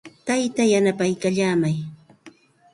[0.27, 1.75] Taytaa yanapaykallaamay.